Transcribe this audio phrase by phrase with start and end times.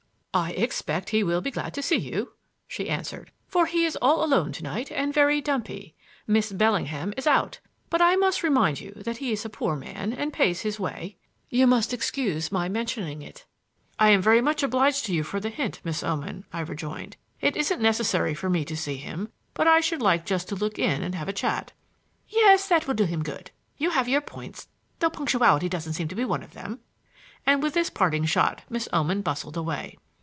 [0.33, 2.31] "I expect he will be glad to see you,"
[2.65, 5.93] she answered, "for he is all alone to night and very dumpy.
[6.25, 7.59] Miss Bellingham is out.
[7.89, 11.17] But I must remind you that he's a poor man and pays his way.
[11.49, 13.43] You must excuse my mentioning it."
[13.99, 17.17] "I am much obliged to you for the hint, Miss Oman," I rejoined.
[17.41, 20.79] "It isn't necessary for me to see him, but I should like just to look
[20.79, 21.73] in and have a chat."
[22.29, 23.51] "Yes, it will do him good.
[23.75, 26.79] You have your points, though punctuality doesn't seem to be one of them,"
[27.45, 29.97] and with this parting shot Miss Oman bustled away.